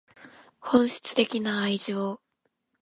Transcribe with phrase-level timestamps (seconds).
[0.61, 2.19] 本質的な愛情